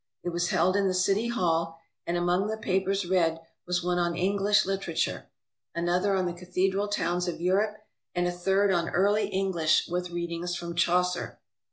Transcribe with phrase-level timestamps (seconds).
[0.23, 4.15] It was held in the city hall, and among the papers read was one on
[4.15, 5.29] English literature,
[5.75, 7.77] another on the cathedral towns of Europe,
[8.15, 11.39] and a third on early English with readings from Chaucer.